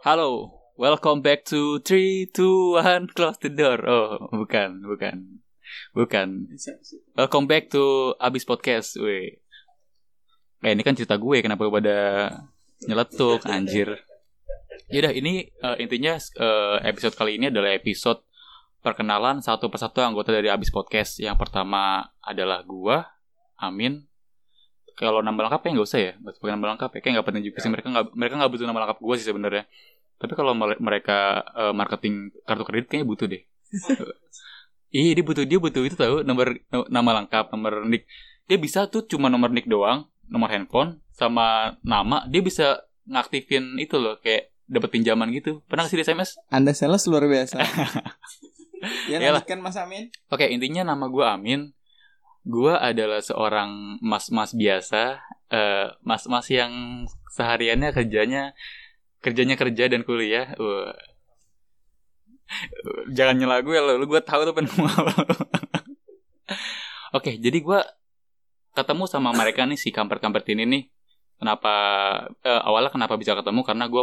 Halo, 0.00 0.56
welcome 0.80 1.20
back 1.20 1.44
to 1.44 1.76
3, 1.84 2.32
2, 2.32 2.80
1, 2.80 3.12
close 3.12 3.36
the 3.44 3.52
door. 3.52 3.84
Oh, 3.84 4.32
bukan, 4.32 4.80
bukan. 4.80 5.44
Bukan. 5.92 6.48
Welcome 7.12 7.44
back 7.44 7.68
to 7.68 8.16
Abis 8.16 8.48
Podcast, 8.48 8.96
weh. 8.96 9.44
Eh, 10.64 10.72
ini 10.72 10.80
kan 10.80 10.96
cerita 10.96 11.20
gue, 11.20 11.44
kenapa 11.44 11.68
gue 11.68 11.84
pada 11.84 12.32
nyeletuk, 12.88 13.44
anjir. 13.44 14.00
Yaudah, 14.88 15.12
ini 15.12 15.52
uh, 15.60 15.76
intinya 15.76 16.16
uh, 16.40 16.80
episode 16.80 17.12
kali 17.12 17.36
ini 17.36 17.52
adalah 17.52 17.76
episode 17.76 18.24
perkenalan 18.80 19.44
satu 19.44 19.68
persatu 19.68 20.00
anggota 20.00 20.32
dari 20.32 20.48
Abis 20.48 20.72
Podcast. 20.72 21.20
Yang 21.20 21.44
pertama 21.44 22.08
adalah 22.24 22.64
gue, 22.64 23.04
Amin. 23.60 24.08
Kalau 25.00 25.24
nama 25.24 25.48
lengkapnya 25.48 25.80
nggak 25.80 25.88
usah 25.88 26.00
ya, 26.00 26.12
sebagai 26.36 26.52
nama 26.60 26.76
lengkap 26.76 26.90
ya, 26.92 27.00
kayak 27.00 27.12
nggak 27.16 27.26
penting 27.32 27.44
juga 27.48 27.58
sih. 27.64 27.70
Mereka 27.72 27.88
nggak 27.88 28.06
mereka 28.12 28.34
nggak 28.36 28.50
butuh 28.52 28.66
nama 28.68 28.78
lengkap 28.84 28.98
gue 29.00 29.14
sih 29.16 29.26
sebenarnya. 29.32 29.64
Tapi 30.20 30.32
kalau 30.36 30.52
mereka 30.60 31.40
uh, 31.56 31.72
marketing 31.72 32.28
kartu 32.44 32.64
kredit 32.68 32.86
kayaknya 32.92 33.08
butuh 33.08 33.26
deh. 33.26 33.42
Iya 34.90 35.22
dia 35.22 35.22
butuh 35.22 35.46
dia 35.46 35.62
butuh 35.62 35.86
itu 35.86 35.94
tahu 35.94 36.26
nomor 36.26 36.58
nama 36.90 37.22
lengkap 37.22 37.54
nomor 37.54 37.86
nick. 37.86 38.10
Dia 38.50 38.58
bisa 38.58 38.90
tuh 38.90 39.06
cuma 39.06 39.30
nomor 39.30 39.54
nick 39.54 39.70
doang, 39.70 40.10
nomor 40.26 40.50
handphone 40.50 40.98
sama 41.14 41.78
nama. 41.86 42.26
Dia 42.26 42.42
bisa 42.42 42.82
ngaktifin 43.06 43.78
itu 43.78 44.02
loh 44.02 44.18
kayak 44.18 44.50
dapat 44.66 44.90
pinjaman 44.90 45.30
gitu. 45.30 45.62
Pernah 45.70 45.86
sih 45.86 45.94
di 45.94 46.02
SMS? 46.02 46.42
Anda 46.50 46.74
sales 46.74 47.06
luar 47.06 47.30
biasa. 47.30 47.62
ya 49.10 49.22
lanjutkan 49.22 49.62
Mas 49.62 49.78
Amin. 49.78 50.10
Oke 50.26 50.50
intinya 50.50 50.82
nama 50.90 51.06
gue 51.06 51.22
Amin. 51.22 51.70
Gue 52.46 52.72
adalah 52.72 53.20
seorang 53.20 54.00
mas-mas 54.00 54.56
biasa, 54.56 55.20
uh, 55.52 55.86
mas-mas 56.00 56.48
yang 56.48 57.04
sehariannya 57.36 57.92
kerjanya 57.92 58.56
kerjanya 59.20 59.56
kerja 59.60 59.84
dan 59.92 60.02
kuliah. 60.02 60.56
Wah. 60.56 60.96
jangan 63.14 63.38
nyela 63.38 63.62
gue 63.62 63.78
lo 63.78 63.94
gue 64.10 64.20
tahu 64.26 64.42
tuh 64.42 64.50
pengen 64.50 64.74
oke 67.14 67.30
jadi 67.38 67.58
gue 67.62 67.80
ketemu 68.74 69.06
sama 69.06 69.30
mereka 69.30 69.62
nih 69.70 69.78
si 69.78 69.94
kampret-kampret 69.94 70.46
ini 70.50 70.66
nih. 70.66 70.82
Kenapa 71.38 71.74
eh, 72.42 72.62
awalnya 72.66 72.90
kenapa 72.90 73.14
bisa 73.14 73.38
ketemu? 73.38 73.62
Karena 73.62 73.86
gue 73.86 74.02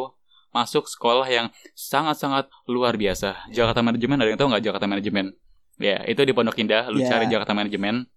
masuk 0.56 0.88
sekolah 0.88 1.28
yang 1.28 1.52
sangat-sangat 1.76 2.48
luar 2.72 2.96
biasa. 2.96 3.52
Jakarta 3.52 3.84
Manajemen 3.84 4.18
ada 4.24 4.30
yang 4.32 4.40
tahu 4.40 4.50
nggak 4.50 4.64
Jakarta 4.64 4.88
Manajemen 4.88 5.36
ya 5.78 6.02
itu 6.10 6.22
di 6.26 6.34
Pondok 6.34 6.58
Indah 6.58 6.90
lu 6.90 7.02
yeah. 7.02 7.10
cari 7.10 7.30
Jakarta 7.30 7.54
Manajemen 7.54 8.10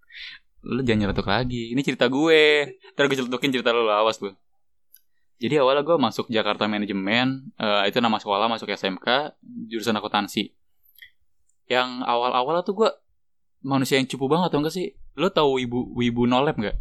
lu 0.61 0.85
jangan 0.85 1.09
nyeletuk 1.09 1.27
lagi 1.29 1.73
ini 1.73 1.81
cerita 1.81 2.07
gue 2.11 2.77
terus 2.93 3.07
gue 3.09 3.19
celetukin 3.25 3.51
cerita 3.55 3.73
lu 3.73 3.89
awas 3.89 4.21
lu 4.21 4.37
jadi 5.41 5.65
awalnya 5.65 5.83
gue 5.89 5.97
masuk 5.97 6.29
Jakarta 6.29 6.69
Manajemen, 6.69 7.57
uh, 7.57 7.89
itu 7.89 7.97
nama 8.05 8.21
sekolah 8.21 8.45
masuk 8.45 8.69
SMK, 8.69 9.41
jurusan 9.73 9.97
akuntansi. 9.97 10.53
Yang 11.65 12.05
awal-awal 12.05 12.61
tuh 12.61 12.77
gue 12.77 12.91
manusia 13.65 13.97
yang 13.97 14.05
cupu 14.05 14.29
banget 14.29 14.53
atau 14.53 14.61
enggak 14.61 14.77
sih? 14.77 14.93
Lo 15.17 15.33
tau 15.33 15.57
Wibu 15.57 15.97
Wibu 15.97 16.29
Nolep 16.29 16.61
nggak? 16.61 16.77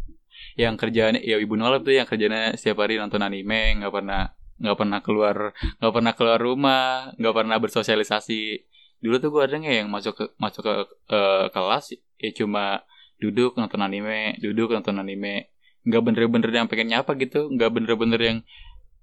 Yang 0.60 0.76
kerjanya 0.76 1.20
ya 1.24 1.40
Wibu 1.40 1.56
Nolep 1.56 1.88
tuh 1.88 1.96
yang 1.96 2.04
kerjanya 2.04 2.52
setiap 2.52 2.84
hari 2.84 3.00
nonton 3.00 3.24
anime, 3.24 3.80
nggak 3.80 3.92
pernah 3.96 4.36
nggak 4.60 4.76
pernah 4.76 4.98
keluar 5.00 5.36
nggak 5.80 5.92
pernah 5.96 6.12
keluar 6.12 6.38
rumah, 6.40 7.16
nggak 7.16 7.32
pernah 7.32 7.56
bersosialisasi. 7.56 8.68
Dulu 9.00 9.16
tuh 9.24 9.28
gue 9.32 9.42
ada 9.48 9.56
yang 9.56 9.88
masuk 9.88 10.12
ke 10.20 10.24
masuk 10.36 10.68
ke 10.68 10.72
uh, 11.16 11.48
kelas 11.48 11.96
ya 12.20 12.30
cuma 12.36 12.84
duduk 13.20 13.54
nonton 13.60 13.80
anime, 13.84 14.40
duduk 14.40 14.72
nonton 14.72 14.96
anime. 14.98 15.52
Nggak 15.86 16.02
bener-bener 16.04 16.50
yang 16.52 16.66
pengen 16.68 16.88
nyapa 16.92 17.16
gitu 17.16 17.48
nggak 17.52 17.70
bener-bener 17.72 18.20
yang 18.20 18.38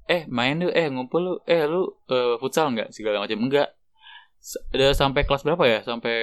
eh 0.08 0.24
main 0.30 0.58
lu 0.62 0.70
eh 0.72 0.88
ngumpul 0.90 1.22
lu 1.22 1.34
eh 1.46 1.66
lu 1.70 1.90
uh, 2.10 2.36
futsal 2.42 2.74
nggak? 2.74 2.90
Segala 2.92 3.24
macam 3.24 3.38
enggak 3.42 3.70
udah 4.74 4.94
sampai 4.94 5.22
kelas 5.26 5.44
berapa 5.46 5.64
ya? 5.66 5.80
Sampai 5.86 6.16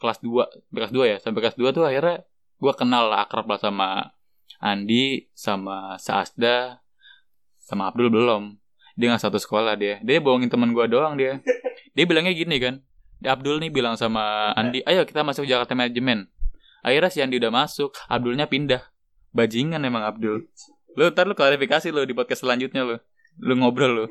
kelas 0.00 0.18
2 0.24 0.72
kelas 0.76 0.92
2 0.92 1.12
ya? 1.12 1.16
Sampai 1.20 1.40
kelas 1.44 1.56
2 1.56 1.76
tuh 1.76 1.84
akhirnya 1.88 2.24
gue 2.60 2.72
kenal 2.76 3.08
lah 3.08 3.24
akrab 3.24 3.48
lah 3.48 3.60
sama 3.60 3.88
Andi 4.60 5.32
sama 5.32 5.96
Saasda 5.96 6.84
sama 7.60 7.88
Abdul 7.88 8.12
belum. 8.12 8.56
Dia 8.96 9.12
nggak 9.14 9.22
satu 9.22 9.38
sekolah 9.40 9.76
dia. 9.80 10.00
Dia 10.04 10.20
bohongin 10.20 10.52
teman 10.52 10.76
gue 10.76 10.84
doang 10.90 11.16
dia. 11.16 11.40
Dia 11.96 12.04
bilangnya 12.06 12.32
gini 12.36 12.56
kan 12.62 12.80
Abdul 13.20 13.60
nih 13.60 13.68
bilang 13.68 14.00
sama 14.00 14.56
Andi 14.56 14.80
ayo 14.88 15.04
kita 15.04 15.20
masuk 15.20 15.44
Jakarta 15.44 15.76
Manajemen 15.76 16.24
akhirnya 16.80 17.10
si 17.12 17.18
Andi 17.20 17.36
udah 17.40 17.52
masuk 17.52 17.92
Abdulnya 18.08 18.48
pindah 18.50 18.90
Bajingan 19.30 19.86
emang 19.86 20.02
Abdul. 20.02 20.50
Lu 20.98 21.02
ntar 21.14 21.30
lu 21.30 21.38
klarifikasi 21.38 21.94
lu 21.94 22.02
di 22.02 22.14
podcast 22.14 22.42
selanjutnya 22.42 22.82
lu. 22.82 22.96
Lu 23.38 23.54
ngobrol 23.54 23.92
lu. 23.94 24.06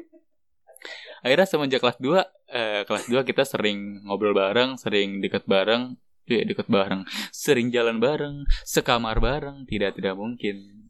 Akhirnya 1.20 1.44
semenjak 1.44 1.84
kelas 1.84 2.00
2 2.00 2.24
eh, 2.56 2.82
kelas 2.88 3.12
2 3.12 3.28
kita 3.28 3.44
sering 3.44 4.08
ngobrol 4.08 4.32
bareng, 4.32 4.80
sering 4.80 5.20
deket 5.20 5.44
bareng, 5.44 6.00
iya 6.24 6.48
deket 6.48 6.72
bareng, 6.72 7.04
sering 7.36 7.68
jalan 7.76 8.00
bareng, 8.00 8.48
sekamar 8.64 9.20
bareng, 9.20 9.68
tidak 9.68 10.00
tidak 10.00 10.16
mungkin. 10.16 10.88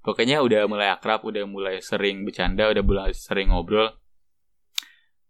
Pokoknya 0.00 0.40
udah 0.40 0.64
mulai 0.64 0.88
akrab, 0.88 1.20
udah 1.28 1.44
mulai 1.44 1.84
sering 1.84 2.24
bercanda, 2.24 2.72
udah 2.72 2.80
mulai 2.80 3.12
sering 3.12 3.52
ngobrol. 3.52 3.92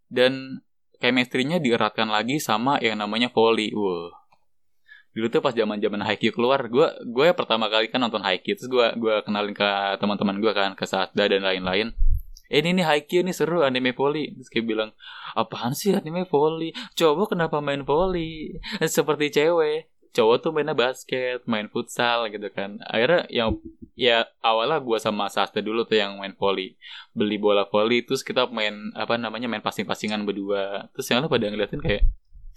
Dan 0.07 0.63
chemistry-nya 1.03 1.59
dieratkan 1.59 2.07
lagi 2.07 2.39
sama 2.39 2.79
yang 2.79 2.95
namanya 2.95 3.27
volley. 3.27 3.75
Wow 3.75 4.20
dulu 5.11 5.27
tuh 5.27 5.43
pas 5.43 5.51
zaman 5.51 5.77
zaman 5.83 6.01
Haikyuu 6.07 6.31
keluar 6.31 6.63
gue 6.71 6.87
gue 7.03 7.27
pertama 7.35 7.67
kali 7.67 7.91
kan 7.91 7.99
nonton 7.99 8.23
Haikyuu 8.23 8.55
terus 8.55 8.69
gue 8.71 8.87
gue 8.95 9.15
kenalin 9.27 9.51
ke 9.51 9.69
teman-teman 9.99 10.39
gue 10.39 10.51
kan 10.55 10.71
ke 10.71 10.87
Satda 10.87 11.27
dan 11.27 11.43
lain-lain. 11.43 11.91
Eh, 12.51 12.59
ini 12.59 12.83
nih 12.83 12.85
Haikyuu 12.87 13.23
nih 13.23 13.35
seru 13.35 13.63
anime 13.63 13.95
volley. 13.95 14.35
Terus 14.35 14.51
kayak 14.51 14.67
bilang 14.67 14.89
apaan 15.39 15.71
sih 15.71 15.95
anime 15.95 16.27
volley? 16.27 16.75
Cowok 16.99 17.35
kenapa 17.35 17.63
main 17.63 17.87
volley? 17.87 18.59
Seperti 18.83 19.31
cewek. 19.31 19.87
Cowok 20.11 20.35
tuh 20.43 20.51
mainnya 20.51 20.75
basket 20.75 21.47
main 21.47 21.71
futsal 21.71 22.27
gitu 22.27 22.51
kan. 22.51 22.83
Akhirnya 22.83 23.23
yang 23.31 23.55
ya 23.95 24.27
awalnya 24.43 24.83
gue 24.83 24.99
sama 24.99 25.31
Sasta 25.31 25.63
dulu 25.63 25.87
tuh 25.87 25.95
yang 26.03 26.19
main 26.19 26.35
volley. 26.35 26.75
Beli 27.15 27.39
bola 27.39 27.63
volley 27.63 28.03
terus 28.03 28.19
kita 28.19 28.51
main 28.51 28.91
apa 28.99 29.15
namanya 29.15 29.47
main 29.47 29.63
passing-passingan 29.63 30.27
berdua. 30.27 30.91
Terus 30.91 31.07
yang 31.07 31.23
lu 31.23 31.31
pada 31.31 31.47
ngeliatin 31.47 31.79
kayak 31.79 32.03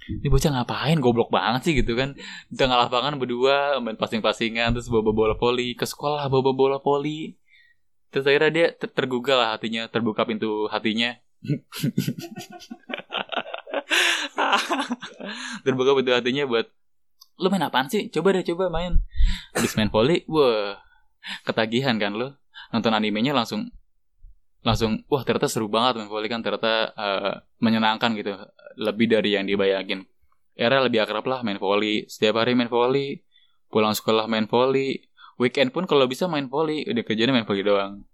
ini 0.09 0.29
bocah 0.29 0.51
ngapain? 0.53 1.01
Goblok 1.01 1.33
banget 1.33 1.61
sih 1.71 1.73
gitu 1.81 1.97
kan. 1.97 2.13
Di 2.49 2.57
tengah 2.57 2.77
lapangan 2.87 3.17
berdua 3.17 3.81
main 3.81 3.97
passing-passingan 3.97 4.77
terus 4.77 4.89
bawa 4.93 5.13
bola 5.13 5.35
poli 5.37 5.73
ke 5.73 5.89
sekolah 5.89 6.29
bawa 6.29 6.53
bola 6.53 6.79
poli 6.81 7.37
terus 8.13 8.31
akhirnya 8.31 8.51
dia 8.55 8.67
ter 8.71 8.87
tergugah 8.95 9.35
lah 9.35 9.49
hatinya 9.59 9.89
terbuka 9.91 10.23
pintu 10.29 10.69
hatinya. 10.71 11.17
Terbuka 15.65 15.91
pintu 15.99 16.13
hatinya 16.15 16.45
buat 16.47 16.69
lu 17.41 17.51
main 17.51 17.67
apaan 17.67 17.91
sih? 17.91 18.07
Coba 18.15 18.31
deh 18.37 18.47
coba 18.47 18.71
main. 18.71 19.03
Habis 19.57 19.75
main 19.75 19.91
poli 19.91 20.23
wah 20.31 20.79
ketagihan 21.43 21.99
kan 21.99 22.15
lu. 22.15 22.31
Nonton 22.71 22.95
animenya 22.95 23.35
langsung 23.35 23.75
langsung 24.65 25.05
wah 25.13 25.23
ternyata 25.23 25.47
seru 25.47 25.69
banget 25.69 26.01
main 26.01 26.09
volley 26.09 26.33
kan 26.33 26.41
ternyata 26.41 26.97
uh, 26.97 27.33
menyenangkan 27.61 28.17
gitu 28.17 28.33
lebih 28.81 29.13
dari 29.13 29.37
yang 29.37 29.45
dibayangin. 29.45 30.09
Era 30.57 30.81
lebih 30.81 31.05
akrab 31.05 31.29
lah 31.29 31.45
main 31.45 31.61
volley. 31.61 32.09
Setiap 32.09 32.41
hari 32.41 32.57
main 32.57 32.73
volley 32.73 33.21
pulang 33.69 33.93
sekolah 33.93 34.25
main 34.25 34.49
volley 34.49 35.05
weekend 35.37 35.71
pun 35.75 35.85
kalau 35.85 36.09
bisa 36.09 36.25
main 36.25 36.49
volley 36.49 36.89
udah 36.89 37.05
kerjanya 37.05 37.37
main 37.37 37.45
volley 37.45 37.61
doang. 37.61 38.09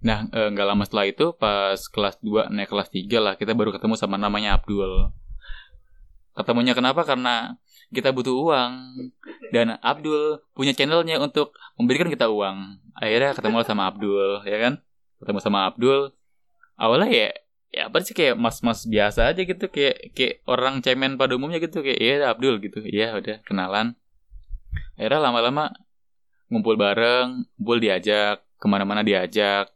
Nah 0.00 0.26
eh, 0.32 0.48
nggak 0.48 0.66
uh, 0.66 0.70
lama 0.72 0.82
setelah 0.88 1.06
itu 1.06 1.26
pas 1.36 1.76
kelas 1.76 2.18
2 2.24 2.50
naik 2.50 2.72
kelas 2.72 2.88
3 2.90 3.12
lah 3.20 3.34
kita 3.36 3.52
baru 3.52 3.70
ketemu 3.76 3.94
sama 4.00 4.16
namanya 4.16 4.56
Abdul. 4.56 5.12
Ketemunya 6.32 6.72
kenapa? 6.72 7.04
Karena 7.04 7.60
kita 7.92 8.08
butuh 8.08 8.32
uang. 8.32 8.72
Dan 9.52 9.76
Abdul 9.84 10.40
punya 10.56 10.72
channelnya 10.72 11.20
untuk 11.20 11.52
memberikan 11.76 12.08
kita 12.08 12.32
uang. 12.32 12.80
Akhirnya 12.96 13.36
ketemu 13.36 13.60
sama 13.68 13.92
Abdul 13.92 14.40
ya 14.48 14.56
kan 14.56 14.80
ketemu 15.22 15.38
sama 15.38 15.70
Abdul. 15.70 16.10
Awalnya 16.76 17.08
ya 17.08 17.28
ya 17.72 17.88
apa 17.88 18.04
sih 18.04 18.12
kayak 18.12 18.36
mas-mas 18.36 18.84
biasa 18.84 19.32
aja 19.32 19.40
gitu 19.40 19.64
kayak 19.72 20.12
kayak 20.12 20.44
orang 20.44 20.84
cemen 20.84 21.16
pada 21.16 21.32
umumnya 21.38 21.56
gitu 21.56 21.80
kayak 21.80 21.98
iya 22.02 22.14
Abdul 22.28 22.60
gitu. 22.60 22.84
Iya 22.84 23.16
udah 23.16 23.40
kenalan. 23.46 23.96
Akhirnya 24.98 25.20
lama-lama 25.30 25.72
ngumpul 26.52 26.76
bareng 26.76 27.48
ngumpul 27.56 27.80
diajak 27.80 28.44
ke 28.60 28.66
mana-mana 28.68 29.00
diajak. 29.00 29.72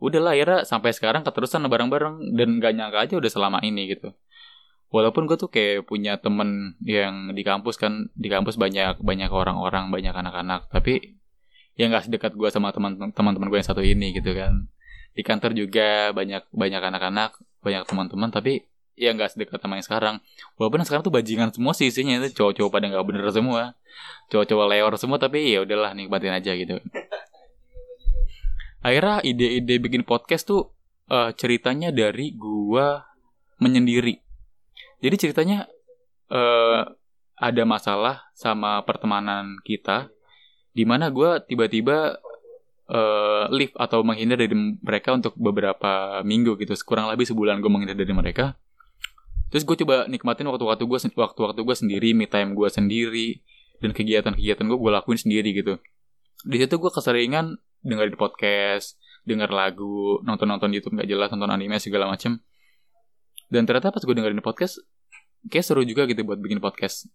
Udahlah 0.00 0.32
akhirnya 0.32 0.62
sampai 0.64 0.94
sekarang 0.94 1.26
keterusan 1.26 1.66
bareng-bareng 1.66 2.38
dan 2.38 2.62
gak 2.62 2.72
nyangka 2.78 2.98
aja 3.02 3.14
udah 3.18 3.30
selama 3.30 3.58
ini 3.66 3.92
gitu. 3.92 4.14
Walaupun 4.88 5.28
gue 5.28 5.36
tuh 5.36 5.52
kayak 5.52 5.84
punya 5.84 6.16
temen 6.16 6.80
yang 6.80 7.36
di 7.36 7.44
kampus 7.44 7.76
kan 7.76 8.08
di 8.16 8.32
kampus 8.32 8.56
banyak 8.56 9.04
banyak 9.04 9.28
orang-orang 9.28 9.92
banyak 9.92 10.16
anak-anak 10.16 10.72
tapi 10.72 11.17
ya 11.78 11.86
nggak 11.86 12.10
sedekat 12.10 12.34
gue 12.34 12.48
sama 12.50 12.74
teman-teman 12.74 13.46
gue 13.46 13.58
yang 13.62 13.68
satu 13.70 13.80
ini 13.80 14.10
gitu 14.10 14.34
kan. 14.34 14.66
Di 15.14 15.22
kantor 15.22 15.54
juga 15.54 16.10
banyak 16.10 16.50
banyak 16.50 16.82
anak-anak 16.82 17.38
banyak 17.62 17.86
teman-teman 17.86 18.28
tapi 18.34 18.66
ya 18.98 19.14
nggak 19.14 19.38
sedekat 19.38 19.62
sama 19.62 19.78
yang 19.78 19.86
sekarang. 19.86 20.14
Walaupun 20.58 20.82
sekarang 20.82 21.06
tuh 21.06 21.14
bajingan 21.14 21.54
semua 21.54 21.70
sih 21.72 21.86
isinya 21.86 22.18
itu 22.18 22.34
cowok-cowok 22.42 22.70
pada 22.74 22.90
nggak 22.90 23.06
bener 23.06 23.30
semua. 23.30 23.78
Cowok-cowok 24.34 24.66
leor 24.74 24.92
semua 24.98 25.22
tapi 25.22 25.54
ya 25.54 25.62
udahlah 25.62 25.94
nikmatin 25.94 26.34
aja 26.34 26.52
gitu. 26.58 26.82
Akhirnya 28.82 29.22
ide-ide 29.22 29.78
bikin 29.78 30.02
podcast 30.02 30.50
tuh 30.50 30.74
uh, 31.10 31.30
ceritanya 31.34 31.94
dari 31.94 32.34
gue 32.34 32.86
menyendiri. 33.62 34.18
Jadi 34.98 35.14
ceritanya 35.14 35.70
uh, 36.30 36.90
ada 37.38 37.62
masalah 37.62 38.26
sama 38.34 38.82
pertemanan 38.82 39.62
kita, 39.62 40.10
di 40.78 40.86
mana 40.86 41.10
gue 41.10 41.42
tiba-tiba 41.42 42.22
uh, 42.86 43.50
leave 43.50 43.74
atau 43.74 44.06
menghindar 44.06 44.38
dari 44.38 44.54
mereka 44.78 45.10
untuk 45.10 45.34
beberapa 45.34 46.22
minggu 46.22 46.54
gitu, 46.62 46.78
kurang 46.86 47.10
lebih 47.10 47.26
sebulan 47.26 47.58
gue 47.58 47.66
menghindar 47.66 47.98
dari 47.98 48.14
mereka. 48.14 48.54
Terus 49.50 49.66
gue 49.66 49.74
coba 49.82 50.06
nikmatin 50.06 50.46
waktu-waktu 50.46 50.86
gue 50.86 50.98
waktu-waktu 51.18 51.60
gue 51.66 51.76
sendiri, 51.76 52.08
me 52.14 52.30
time 52.30 52.54
gue 52.54 52.70
sendiri, 52.70 53.42
dan 53.82 53.90
kegiatan-kegiatan 53.90 54.62
gue 54.62 54.78
gue 54.78 54.92
lakuin 54.94 55.18
sendiri 55.18 55.50
gitu. 55.50 55.82
Di 56.46 56.56
situ 56.62 56.78
gue 56.78 56.90
keseringan 56.94 57.58
dengerin 57.82 58.14
podcast, 58.14 58.94
denger 59.26 59.50
lagu, 59.50 60.22
nonton-nonton 60.22 60.70
YouTube 60.70 60.94
nggak 60.94 61.10
jelas, 61.10 61.28
nonton 61.34 61.50
anime 61.50 61.82
segala 61.82 62.06
macem. 62.06 62.38
Dan 63.50 63.66
ternyata 63.66 63.90
pas 63.90 64.04
gue 64.04 64.14
dengerin 64.14 64.44
podcast, 64.44 64.78
kayak 65.50 65.64
seru 65.66 65.82
juga 65.82 66.06
gitu 66.06 66.22
buat 66.22 66.38
bikin 66.38 66.62
podcast. 66.62 67.10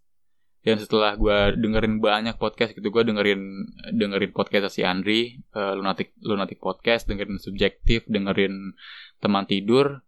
Dan 0.63 0.80
setelah 0.80 1.19
gue 1.19 1.60
dengerin 1.60 2.00
banyak 2.00 2.39
podcast 2.39 2.71
gitu, 2.71 2.88
gue 2.88 3.04
dengerin 3.04 3.68
dengerin 4.00 4.31
podcast 4.31 4.71
si 4.71 4.88
Andri, 4.88 5.44
uh, 5.51 5.75
lunatic 5.75 6.15
lunatic 6.24 6.63
podcast, 6.63 7.04
dengerin 7.12 7.36
subjektif, 7.36 8.07
dengerin 8.07 8.71
teman 9.19 9.44
tidur, 9.44 10.00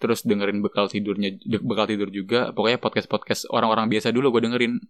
terus 0.00 0.24
dengerin 0.24 0.64
bekal 0.64 0.88
tidurnya 0.88 1.36
bekal 1.44 1.84
tidur 1.84 2.08
juga. 2.08 2.56
Pokoknya 2.56 2.80
podcast 2.80 3.06
podcast 3.12 3.42
orang-orang 3.52 3.92
biasa 3.92 4.08
dulu 4.10 4.32
gue 4.40 4.48
dengerin. 4.48 4.80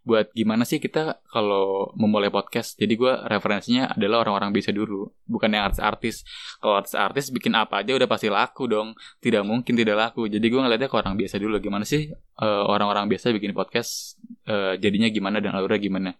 Buat 0.00 0.32
gimana 0.32 0.64
sih 0.64 0.80
kita 0.80 1.20
kalau 1.28 1.92
memulai 1.92 2.32
podcast? 2.32 2.76
Jadi 2.80 2.96
gue 2.96 3.12
referensinya 3.28 3.92
adalah 3.92 4.24
orang-orang 4.24 4.48
biasa 4.56 4.72
dulu 4.72 5.12
bukan 5.28 5.52
yang 5.52 5.68
artis-artis. 5.68 6.24
Kalau 6.56 6.80
artis-artis 6.80 7.28
bikin 7.28 7.52
apa 7.52 7.84
aja 7.84 7.92
udah 7.92 8.08
pasti 8.08 8.32
laku 8.32 8.64
dong. 8.64 8.96
Tidak 9.20 9.44
mungkin 9.44 9.76
tidak 9.76 10.00
laku. 10.00 10.24
Jadi 10.28 10.40
gue 10.40 10.56
ngeliatnya 10.56 10.88
ke 10.88 10.96
orang 10.96 11.20
biasa 11.20 11.36
dulu. 11.36 11.60
Gimana 11.60 11.84
sih 11.84 12.08
uh, 12.16 12.64
orang-orang 12.64 13.12
biasa 13.12 13.28
bikin 13.36 13.52
podcast 13.52 14.16
uh, 14.50 14.74
jadinya 14.74 15.06
gimana 15.06 15.38
dan 15.38 15.54
alurnya 15.54 15.78
gimana. 15.78 16.10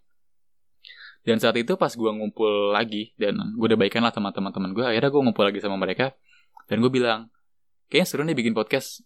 Dan 1.20 1.36
saat 1.36 1.58
itu 1.60 1.76
pas 1.76 1.92
gue 1.92 2.10
ngumpul 2.10 2.72
lagi 2.72 3.12
dan 3.20 3.36
gue 3.36 3.66
udah 3.66 3.76
baikan 3.76 4.00
lah 4.00 4.14
sama 4.14 4.32
teman-teman 4.32 4.72
gue 4.72 4.84
akhirnya 4.86 5.10
gue 5.12 5.20
ngumpul 5.20 5.44
lagi 5.44 5.60
sama 5.60 5.76
mereka 5.76 6.16
dan 6.64 6.80
gue 6.80 6.88
bilang 6.88 7.28
kayaknya 7.92 8.06
seru 8.08 8.22
nih 8.24 8.38
bikin 8.38 8.56
podcast. 8.56 9.04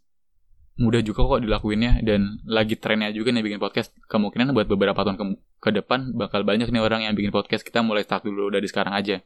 Mudah 0.74 1.06
juga 1.06 1.22
kok 1.22 1.42
dilakuinnya 1.42 2.02
dan 2.02 2.42
lagi 2.46 2.74
trennya 2.74 3.10
juga 3.14 3.30
nih 3.30 3.46
bikin 3.46 3.62
podcast. 3.62 3.94
Kemungkinan 4.10 4.54
buat 4.54 4.66
beberapa 4.66 4.98
tahun 5.06 5.16
ke, 5.18 5.24
ke 5.62 5.70
depan 5.82 6.14
bakal 6.18 6.42
banyak 6.42 6.66
nih 6.70 6.82
orang 6.82 7.06
yang 7.06 7.14
bikin 7.14 7.30
podcast. 7.30 7.62
Kita 7.62 7.82
mulai 7.82 8.02
start 8.02 8.26
dulu 8.26 8.50
dari 8.50 8.66
sekarang 8.66 8.94
aja. 8.94 9.22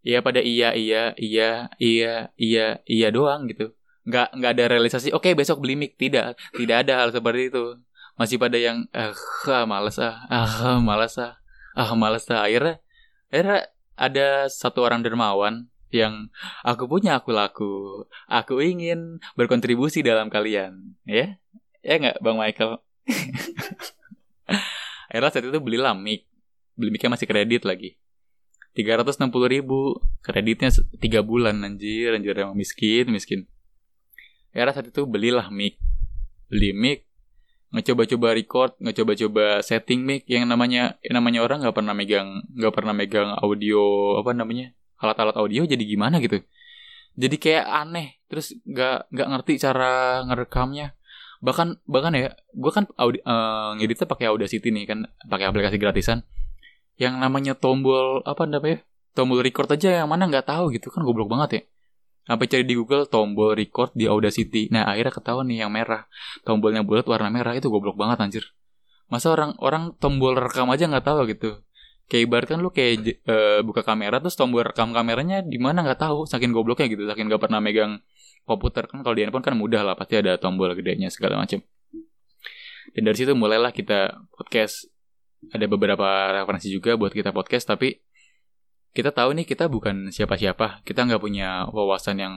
Iya 0.00 0.24
pada 0.24 0.40
iya 0.40 0.72
iya 0.72 1.12
iya 1.20 1.68
iya 1.76 2.32
iya 2.40 2.66
iya 2.88 3.08
doang 3.12 3.52
gitu. 3.52 3.76
Nggak 4.08 4.32
nggak 4.32 4.50
ada 4.56 4.64
realisasi 4.72 5.12
oke 5.12 5.28
besok 5.36 5.60
beli 5.60 5.76
mic. 5.76 6.00
Tidak 6.00 6.56
tidak 6.56 6.76
ada 6.88 7.04
hal 7.04 7.08
seperti 7.12 7.52
itu 7.52 7.76
masih 8.20 8.36
pada 8.36 8.60
yang 8.60 8.84
ah, 8.92 9.16
malas 9.64 9.96
ah 9.96 10.20
ah 10.28 10.76
malas 10.76 11.16
ah 11.16 11.40
ah 11.72 11.96
malas 11.96 12.28
ah 12.28 12.44
akhirnya 12.44 12.84
akhirnya 13.32 13.60
ada 13.96 14.44
satu 14.52 14.84
orang 14.84 15.00
dermawan 15.00 15.72
yang 15.90 16.30
aku 16.62 16.86
punya 16.86 17.18
aku 17.18 17.34
laku. 17.34 17.74
Aku 18.30 18.62
ingin 18.62 19.18
berkontribusi 19.34 20.06
dalam 20.06 20.30
kalian, 20.30 20.94
ya? 21.02 21.34
Ya 21.82 21.94
nggak, 21.98 22.22
Bang 22.22 22.38
Michael? 22.38 22.78
Akhirnya 25.10 25.30
saat 25.34 25.50
itu 25.50 25.58
belilah 25.58 25.98
mic. 25.98 26.30
Beli 26.78 26.94
micnya 26.94 27.10
masih 27.10 27.26
kredit 27.26 27.66
lagi. 27.66 27.98
360 28.78 29.34
ribu 29.50 29.98
Kreditnya 30.22 30.70
3 30.70 30.94
bulan 31.26 31.58
anjir 31.66 32.14
Anjir 32.14 32.38
emang 32.38 32.54
miskin 32.54 33.10
Miskin 33.10 33.50
Akhirnya 34.54 34.78
saat 34.78 34.94
itu 34.94 35.02
belilah 35.10 35.50
mic 35.50 35.74
Beli 36.46 36.70
mic 36.70 37.09
Ngecoba-coba 37.70 38.34
record 38.34 38.72
Ngecoba-coba 38.82 39.62
setting 39.62 40.02
mic 40.02 40.26
Yang 40.26 40.50
namanya 40.50 40.98
yang 41.06 41.22
namanya 41.22 41.46
orang 41.46 41.62
nggak 41.62 41.76
pernah 41.76 41.94
megang 41.94 42.42
nggak 42.54 42.74
pernah 42.74 42.94
megang 42.94 43.30
audio 43.38 44.18
Apa 44.18 44.34
namanya 44.34 44.74
alat-alat 45.00 45.36
audio 45.40 45.64
jadi 45.64 45.80
gimana 45.80 46.20
gitu. 46.20 46.44
Jadi 47.16 47.36
kayak 47.40 47.66
aneh 47.66 48.20
terus 48.30 48.54
nggak 48.68 49.10
nggak 49.10 49.28
ngerti 49.32 49.52
cara 49.58 50.22
ngerekamnya. 50.28 50.94
Bahkan 51.40 51.88
bahkan 51.88 52.12
ya 52.12 52.36
gue 52.36 52.72
kan 52.72 52.84
audi, 53.00 53.24
uh, 53.24 53.72
ngeditnya 53.80 54.04
pakai 54.04 54.28
Audacity 54.28 54.68
nih 54.68 54.84
kan 54.84 55.08
pakai 55.26 55.48
aplikasi 55.48 55.80
gratisan. 55.80 56.22
Yang 57.00 57.16
namanya 57.16 57.56
tombol 57.56 58.20
apa 58.28 58.44
namanya 58.44 58.84
tombol 59.16 59.40
record 59.40 59.72
aja 59.72 60.04
yang 60.04 60.08
mana 60.12 60.28
nggak 60.28 60.46
tahu 60.46 60.70
gitu 60.76 60.92
kan 60.92 61.00
goblok 61.02 61.32
banget 61.32 61.50
ya 61.50 61.62
sampai 62.26 62.46
cari 62.48 62.64
di 62.64 62.74
Google 62.76 63.08
tombol 63.08 63.56
record 63.56 63.92
di 63.96 64.08
Audacity. 64.08 64.68
Nah 64.72 64.88
akhirnya 64.88 65.12
ketahuan 65.12 65.46
nih 65.48 65.66
yang 65.66 65.72
merah. 65.72 66.08
Tombolnya 66.44 66.84
bulat 66.84 67.06
warna 67.08 67.28
merah. 67.32 67.56
Itu 67.56 67.72
goblok 67.72 67.96
banget 67.96 68.20
anjir. 68.20 68.44
Masa 69.10 69.32
orang 69.34 69.58
orang 69.58 69.96
tombol 69.98 70.38
rekam 70.38 70.70
aja 70.70 70.86
nggak 70.86 71.04
tahu 71.04 71.26
gitu? 71.30 71.60
Kayak 72.10 72.22
ibarat 72.26 72.46
kan 72.50 72.58
lu 72.58 72.70
kayak 72.74 73.22
uh, 73.26 73.60
buka 73.62 73.86
kamera 73.86 74.18
terus 74.18 74.34
tombol 74.34 74.66
rekam 74.66 74.90
kameranya 74.90 75.42
di 75.46 75.58
mana 75.62 75.82
nggak 75.82 76.00
tahu? 76.00 76.26
Saking 76.26 76.50
gobloknya 76.54 76.90
gitu 76.90 77.06
saking 77.06 77.30
nggak 77.30 77.42
pernah 77.42 77.58
megang 77.58 78.02
komputer. 78.46 78.86
Kan 78.86 79.02
kalau 79.02 79.14
di 79.14 79.22
handphone 79.26 79.46
kan 79.46 79.54
mudah 79.54 79.82
lah 79.82 79.94
pasti 79.94 80.18
ada 80.18 80.38
tombol 80.38 80.70
gedenya 80.74 81.10
segala 81.10 81.42
macam 81.42 81.62
dan 82.94 83.02
dari 83.06 83.16
situ 83.16 83.32
mulailah 83.34 83.70
kita 83.70 84.18
podcast. 84.34 84.90
Ada 85.40 85.64
beberapa 85.64 86.04
referensi 86.36 86.68
juga 86.68 87.00
buat 87.00 87.16
kita 87.16 87.32
podcast 87.32 87.64
tapi 87.64 87.96
kita 88.90 89.14
tahu 89.14 89.38
nih 89.38 89.46
kita 89.46 89.70
bukan 89.70 90.10
siapa-siapa. 90.10 90.82
Kita 90.82 91.06
nggak 91.06 91.22
punya 91.22 91.66
wawasan 91.70 92.18
yang 92.18 92.34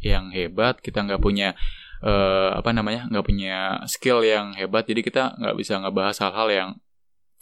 yang 0.00 0.32
hebat. 0.32 0.80
Kita 0.80 1.04
nggak 1.04 1.20
punya 1.20 1.52
uh, 2.00 2.56
apa 2.56 2.72
namanya 2.72 3.08
nggak 3.12 3.24
punya 3.24 3.84
skill 3.84 4.24
yang 4.24 4.56
hebat. 4.56 4.88
Jadi 4.88 5.04
kita 5.04 5.36
nggak 5.36 5.56
bisa 5.56 5.78
ngebahas 5.80 6.16
hal-hal 6.24 6.48
yang 6.50 6.68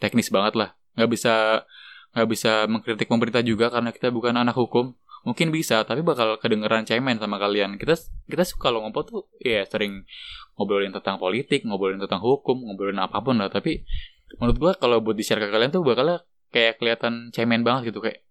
teknis 0.02 0.28
banget 0.34 0.58
lah. 0.58 0.70
Nggak 0.98 1.10
bisa 1.10 1.34
nggak 2.10 2.28
bisa 2.28 2.66
mengkritik 2.66 3.06
pemerintah 3.06 3.42
juga 3.46 3.70
karena 3.70 3.94
kita 3.94 4.10
bukan 4.10 4.34
anak 4.34 4.58
hukum. 4.58 4.98
Mungkin 5.20 5.52
bisa 5.52 5.84
tapi 5.84 6.00
bakal 6.00 6.40
kedengeran 6.40 6.88
cemen 6.88 7.20
sama 7.20 7.38
kalian. 7.38 7.78
Kita 7.78 7.94
kita 8.26 8.42
suka 8.42 8.72
lo 8.72 8.82
ngobrol 8.82 9.04
tuh 9.06 9.22
ya 9.38 9.62
sering 9.68 10.02
ngobrolin 10.56 10.90
tentang 10.90 11.20
politik 11.20 11.62
ngobrolin 11.62 12.00
tentang 12.00 12.24
hukum 12.24 12.56
ngobrolin 12.66 12.98
apa 12.98 13.20
pun 13.22 13.38
lah. 13.38 13.52
Tapi 13.52 13.84
menurut 14.42 14.56
gua 14.58 14.72
kalau 14.74 14.98
buat 15.04 15.14
di 15.14 15.22
share 15.22 15.38
ke 15.38 15.52
kalian 15.52 15.70
tuh 15.70 15.84
bakal 15.84 16.24
kayak 16.50 16.82
kelihatan 16.82 17.30
cemen 17.30 17.62
banget 17.62 17.92
gitu. 17.92 18.00
Kayak 18.00 18.26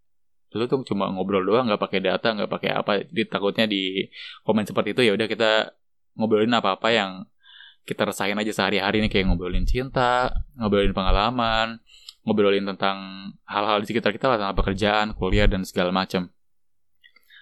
lu 0.56 0.66
tuh 0.66 0.82
cuma 0.82 1.12
ngobrol 1.14 1.46
doang 1.46 1.70
nggak 1.70 1.78
pakai 1.78 2.00
data 2.02 2.34
nggak 2.34 2.50
pakai 2.50 2.70
apa 2.74 2.92
jadi 3.06 3.24
takutnya 3.30 3.66
di 3.70 4.10
komen 4.42 4.66
seperti 4.66 4.98
itu 4.98 5.02
ya 5.06 5.14
udah 5.14 5.28
kita 5.30 5.52
ngobrolin 6.18 6.50
apa 6.58 6.74
apa 6.74 6.90
yang 6.90 7.12
kita 7.86 8.06
rasain 8.06 8.38
aja 8.38 8.50
sehari-hari 8.50 9.02
nih 9.06 9.10
kayak 9.14 9.30
ngobrolin 9.30 9.70
cinta 9.70 10.34
ngobrolin 10.58 10.94
pengalaman 10.94 11.78
ngobrolin 12.30 12.68
tentang 12.68 12.98
hal-hal 13.48 13.82
di 13.82 13.90
sekitar 13.90 14.14
kita 14.14 14.38
tentang 14.38 14.54
pekerjaan, 14.54 15.18
kuliah 15.18 15.50
dan 15.50 15.64
segala 15.64 15.90
macam. 15.90 16.30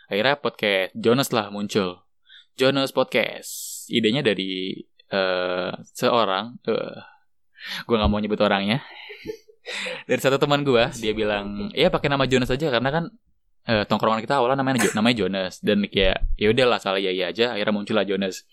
Akhirnya 0.07 0.39
podcast 0.39 0.95
Jonas 0.95 1.29
lah 1.35 1.51
muncul. 1.51 2.07
Jonas 2.55 2.95
Podcast. 2.95 3.83
Idenya 3.91 4.23
dari 4.23 4.83
uh, 5.11 5.75
seorang, 5.91 6.59
uh, 6.63 6.99
gue 7.83 7.95
nggak 7.95 8.09
mau 8.09 8.19
nyebut 8.23 8.39
orangnya. 8.39 8.79
Dari 10.09 10.21
satu 10.21 10.39
teman 10.39 10.63
gue, 10.63 10.83
dia 10.99 11.11
bilang, 11.11 11.71
ya 11.75 11.91
pakai 11.91 12.07
nama 12.07 12.23
Jonas 12.23 12.51
aja 12.51 12.71
karena 12.71 12.89
kan 12.89 13.03
uh, 13.67 13.83
tongkrongan 13.83 14.23
kita 14.23 14.39
awalnya 14.39 14.63
namanya 14.63 14.87
namanya 14.95 15.15
Jonas. 15.27 15.59
Dan 15.59 15.85
kayak 15.87 16.23
ya 16.39 16.47
udahlah 16.51 16.79
salah 16.79 17.03
ya 17.03 17.11
ya 17.11 17.29
aja. 17.29 17.53
Akhirnya 17.53 17.73
muncullah 17.75 18.07
Jonas. 18.07 18.47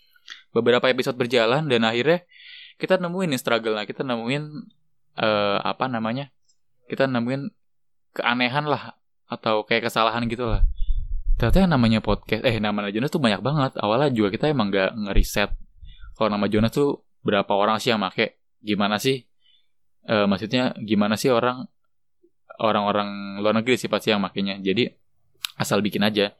Beberapa 0.51 0.91
episode 0.91 1.15
berjalan 1.15 1.71
dan 1.71 1.87
akhirnya 1.87 2.27
kita 2.75 2.99
nemuin 2.99 3.31
nih 3.31 3.39
struggle 3.39 3.71
nah 3.79 3.87
kita 3.87 4.03
nemuin 4.03 4.43
uh, 5.15 5.63
apa 5.63 5.87
namanya 5.87 6.27
kita 6.91 7.07
nemuin 7.07 7.47
keanehan 8.11 8.67
lah 8.67 8.99
atau 9.31 9.63
kayak 9.63 9.87
kesalahan 9.87 10.27
gitu 10.27 10.43
lah. 10.43 10.61
Ternyata 11.35 11.67
yang 11.67 11.71
namanya 11.75 11.99
podcast 11.99 12.43
eh 12.43 12.59
nama 12.59 12.87
Jonas 12.91 13.11
tuh 13.11 13.19
banyak 13.23 13.41
banget. 13.43 13.71
Awalnya 13.79 14.09
juga 14.11 14.29
kita 14.31 14.51
emang 14.51 14.71
nggak 14.71 14.91
ngeriset 15.07 15.51
kalau 16.15 16.31
nama 16.31 16.47
Jonas 16.47 16.71
tuh 16.71 17.03
berapa 17.23 17.51
orang 17.51 17.79
sih 17.79 17.91
yang 17.91 17.99
make. 17.99 18.39
Gimana 18.63 18.97
sih 18.97 19.27
e, 20.05 20.15
maksudnya 20.29 20.73
gimana 20.81 21.17
sih 21.19 21.33
orang 21.33 21.65
orang-orang 22.61 23.41
luar 23.43 23.53
negeri 23.57 23.75
sih 23.75 23.91
pasti 23.91 24.13
yang 24.13 24.23
makainya. 24.23 24.61
Jadi 24.61 24.87
asal 25.59 25.83
bikin 25.83 26.05
aja. 26.05 26.31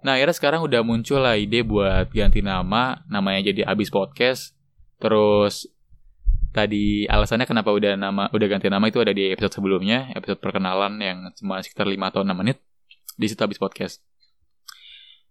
Nah 0.00 0.16
akhirnya 0.16 0.36
sekarang 0.36 0.60
udah 0.64 0.80
muncul 0.80 1.20
lah 1.20 1.36
ide 1.36 1.64
buat 1.64 2.08
ganti 2.12 2.44
nama. 2.44 3.00
Namanya 3.08 3.52
jadi 3.52 3.68
abis 3.68 3.88
podcast. 3.88 4.56
Terus 5.00 5.68
tadi 6.50 7.06
alasannya 7.06 7.46
kenapa 7.46 7.70
udah 7.70 7.94
nama 7.94 8.26
udah 8.34 8.46
ganti 8.50 8.66
nama 8.66 8.82
itu 8.90 9.00
ada 9.00 9.12
di 9.12 9.32
episode 9.32 9.60
sebelumnya. 9.60 10.12
Episode 10.12 10.40
perkenalan 10.40 11.00
yang 11.00 11.18
cuma 11.36 11.60
sekitar 11.64 11.88
5 11.88 11.96
atau 12.00 12.20
6 12.24 12.32
menit. 12.36 12.60
Di 13.16 13.26
situ 13.28 13.40
habis 13.40 13.60
podcast. 13.60 14.00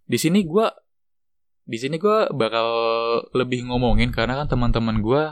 Di 0.06 0.18
sini 0.18 0.42
gue 0.42 0.66
di 1.70 1.78
sini 1.78 2.02
gue 2.02 2.34
bakal 2.34 2.66
lebih 3.30 3.70
ngomongin 3.70 4.10
karena 4.10 4.42
kan 4.42 4.50
teman-teman 4.50 4.98
gue 4.98 5.22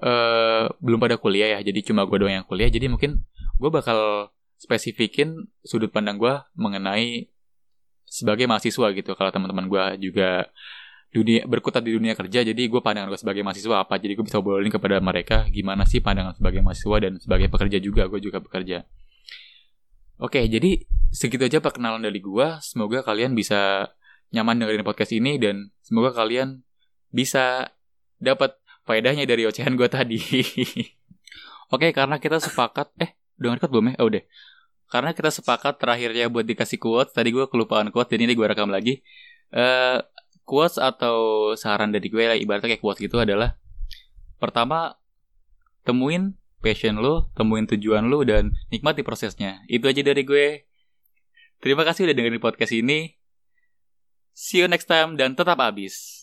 uh, 0.00 0.70
belum 0.82 0.98
pada 0.98 1.20
kuliah 1.20 1.58
ya 1.58 1.60
jadi 1.62 1.92
cuma 1.92 2.08
gue 2.08 2.16
doang 2.18 2.42
yang 2.42 2.46
kuliah 2.46 2.70
jadi 2.72 2.90
mungkin 2.90 3.22
gue 3.58 3.70
bakal 3.70 4.30
spesifikin 4.58 5.50
sudut 5.60 5.92
pandang 5.92 6.16
gue 6.16 6.34
mengenai 6.56 7.28
sebagai 8.14 8.46
mahasiswa 8.46 8.86
gitu. 8.94 9.10
Kalau 9.18 9.30
teman-teman 9.34 9.66
gue 9.66 10.10
juga 10.10 10.48
dunia 11.10 11.46
berkutat 11.46 11.82
di 11.82 11.94
dunia 11.94 12.14
kerja, 12.14 12.42
jadi 12.42 12.62
gue 12.66 12.80
pandangan 12.82 13.10
gue 13.10 13.18
sebagai 13.18 13.42
mahasiswa 13.42 13.82
apa. 13.82 13.98
Jadi 13.98 14.14
gue 14.14 14.24
bisa 14.24 14.38
obrolin 14.38 14.70
kepada 14.70 15.02
mereka 15.02 15.50
gimana 15.50 15.82
sih 15.82 15.98
pandangan 15.98 16.38
sebagai 16.38 16.62
mahasiswa 16.62 16.96
dan 17.02 17.12
sebagai 17.18 17.50
pekerja 17.50 17.78
juga. 17.82 18.06
Gue 18.06 18.22
juga 18.22 18.38
bekerja. 18.38 18.86
Oke, 20.22 20.46
jadi 20.46 20.86
segitu 21.10 21.42
aja 21.42 21.58
perkenalan 21.58 22.06
dari 22.06 22.22
gue. 22.22 22.48
Semoga 22.62 23.02
kalian 23.02 23.34
bisa 23.34 23.90
nyaman 24.30 24.62
dengerin 24.62 24.86
podcast 24.86 25.10
ini 25.14 25.38
dan 25.42 25.74
semoga 25.82 26.14
kalian 26.14 26.62
bisa 27.10 27.70
dapat 28.18 28.54
faedahnya 28.84 29.24
dari 29.24 29.48
ocehan 29.48 29.74
gue 29.74 29.88
tadi. 29.88 30.20
Oke, 31.74 31.90
karena 31.90 32.20
kita 32.20 32.38
sepakat, 32.38 32.92
eh, 33.00 33.16
udah 33.40 33.56
ngerekod 33.56 33.70
belum 33.72 33.86
ya? 33.92 33.94
Oh, 34.00 34.06
udah. 34.12 34.22
Karena 34.92 35.10
kita 35.16 35.32
sepakat 35.32 35.80
terakhirnya 35.80 36.30
buat 36.30 36.46
dikasih 36.46 36.78
quotes, 36.78 37.16
tadi 37.16 37.32
gue 37.34 37.48
kelupaan 37.50 37.90
quotes, 37.90 38.12
jadi 38.14 38.30
ini 38.30 38.36
gue 38.36 38.46
rekam 38.46 38.70
lagi. 38.70 39.02
Uh, 39.50 39.98
quotes 40.44 40.76
atau 40.76 41.50
saran 41.56 41.90
dari 41.90 42.06
gue, 42.12 42.22
lah, 42.22 42.36
ibaratnya 42.38 42.76
kayak 42.76 42.84
quotes 42.84 43.00
gitu 43.00 43.18
adalah, 43.18 43.58
pertama, 44.38 45.00
temuin 45.82 46.36
passion 46.60 47.00
lo, 47.00 47.32
temuin 47.34 47.66
tujuan 47.66 48.06
lo, 48.06 48.22
dan 48.22 48.54
nikmati 48.70 49.02
prosesnya. 49.02 49.64
Itu 49.66 49.88
aja 49.88 50.04
dari 50.04 50.22
gue. 50.22 50.68
Terima 51.58 51.82
kasih 51.82 52.06
udah 52.06 52.14
dengerin 52.14 52.40
podcast 52.44 52.72
ini. 52.76 53.16
See 54.36 54.60
you 54.60 54.68
next 54.68 54.86
time, 54.86 55.16
dan 55.16 55.34
tetap 55.34 55.58
habis. 55.58 56.22